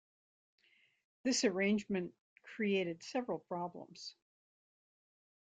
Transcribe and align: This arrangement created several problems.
This 1.21 1.43
arrangement 1.43 2.11
created 2.43 3.03
several 3.03 3.37
problems. 3.37 4.15